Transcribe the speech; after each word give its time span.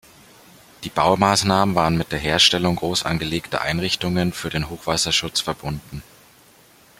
Die 0.83 0.89
Baumaßnahmen 0.89 1.75
waren 1.75 1.95
mit 1.95 2.11
der 2.11 2.17
Herstellung 2.17 2.75
großangelegter 2.77 3.61
Einrichtungen 3.61 4.33
für 4.33 4.49
den 4.49 4.67
Hochwasserschutz 4.71 5.41
verbunden. 5.41 6.01